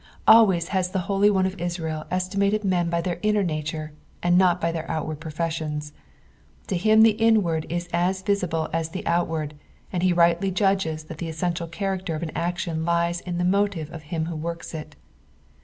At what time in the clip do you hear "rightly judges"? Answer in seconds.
10.11-11.03